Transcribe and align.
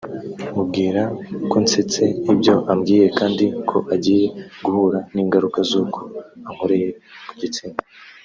mubwira 0.53 1.01
ko 1.49 1.55
nsetse 1.65 2.01
ibyo 2.31 2.55
ambwiye 2.71 3.07
kandi 3.19 3.45
ko 3.69 3.77
agiye 3.95 4.25
guhura 4.63 4.99
n’ingaruka 5.13 5.59
z’uko 5.69 5.99
ankoreye 6.47 6.89
ku 7.27 7.33
gitsina 7.41 7.77